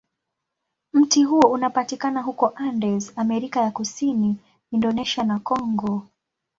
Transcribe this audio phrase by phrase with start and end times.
[0.93, 4.37] Mti huo unapatikana huko Andes, Amerika ya Kusini,
[4.71, 6.03] Indonesia, na Kongo.